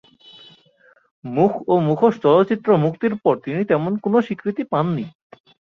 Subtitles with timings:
[1.23, 5.05] মুখ ও মুখোশ চলচ্চিত্র মুক্তির পর তিনি তেমন কোন স্বীকৃতি পাননি।